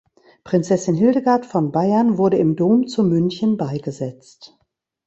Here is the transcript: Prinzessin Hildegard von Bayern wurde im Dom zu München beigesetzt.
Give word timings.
Prinzessin 0.43 0.95
Hildegard 0.95 1.45
von 1.45 1.71
Bayern 1.71 2.17
wurde 2.17 2.37
im 2.37 2.55
Dom 2.55 2.87
zu 2.87 3.03
München 3.03 3.55
beigesetzt. 3.55 4.57